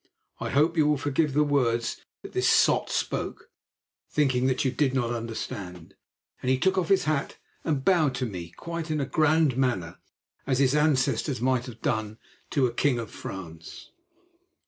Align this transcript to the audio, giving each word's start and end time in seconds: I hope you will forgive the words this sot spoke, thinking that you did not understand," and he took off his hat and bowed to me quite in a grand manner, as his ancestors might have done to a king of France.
I 0.39 0.49
hope 0.49 0.77
you 0.77 0.87
will 0.87 0.97
forgive 0.97 1.33
the 1.35 1.43
words 1.43 2.01
this 2.23 2.49
sot 2.49 2.89
spoke, 2.89 3.51
thinking 4.09 4.47
that 4.47 4.65
you 4.65 4.71
did 4.71 4.95
not 4.95 5.11
understand," 5.11 5.93
and 6.41 6.49
he 6.49 6.57
took 6.57 6.75
off 6.75 6.89
his 6.89 7.03
hat 7.03 7.37
and 7.63 7.85
bowed 7.85 8.15
to 8.15 8.25
me 8.25 8.49
quite 8.49 8.89
in 8.89 8.99
a 8.99 9.05
grand 9.05 9.55
manner, 9.57 9.99
as 10.47 10.57
his 10.57 10.73
ancestors 10.73 11.39
might 11.39 11.67
have 11.67 11.83
done 11.83 12.17
to 12.49 12.65
a 12.65 12.73
king 12.73 12.97
of 12.97 13.11
France. 13.11 13.91